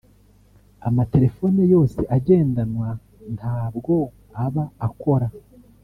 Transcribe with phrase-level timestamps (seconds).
[0.87, 2.89] amatelefone yose agendanwa
[3.35, 3.93] ntabwo
[4.45, 5.27] aba akora